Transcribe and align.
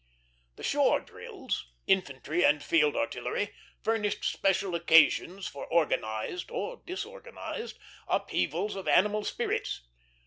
The 0.55 0.63
shore 0.63 0.99
drills 1.01 1.67
infantry 1.85 2.43
and 2.43 2.63
field 2.63 2.95
artillery 2.95 3.53
furnished 3.83 4.23
special 4.25 4.73
occasions 4.73 5.45
for 5.45 5.67
organized 5.67 6.49
or 6.49 6.81
disorganized 6.83 7.77
upheavals 8.07 8.75
of 8.75 8.87
animal 8.87 9.23
spirits. 9.25 9.87